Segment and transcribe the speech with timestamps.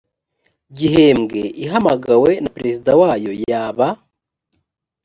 [0.77, 3.87] gihembwe ihamagawe na perezida wayo yaba